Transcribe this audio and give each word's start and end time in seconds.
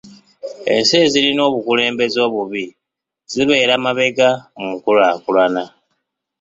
Ensi 0.73 0.93
ezirina 1.05 1.41
obukulembeze 1.49 2.19
obubi 2.27 2.65
zibeera 3.31 3.73
mabega 3.83 4.29
mu 4.59 4.67
nkulaakulana. 4.75 5.63